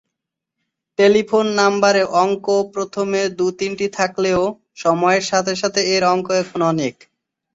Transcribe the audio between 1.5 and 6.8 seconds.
নাম্বারে অঙ্ক প্রথমে দু’তিনটি থাকলেও সময়ের সাথে সাথে এর অঙ্ক এখন